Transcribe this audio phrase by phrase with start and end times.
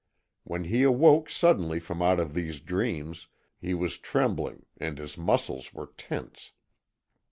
[0.43, 3.27] When he awoke suddenly from out of these dreams
[3.59, 6.53] he was trembling and his muscles were tense.